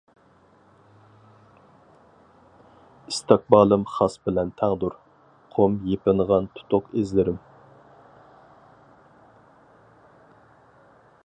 ئىستىقبالىم 3.11 3.83
خەس 3.97 4.15
بىلەن 4.29 4.55
تەڭدۇر، 4.63 4.97
قۇم 5.57 5.77
يېپىنغان 5.91 6.49
تۇتۇق 6.57 6.89
ئىزلىرىم. 6.95 7.39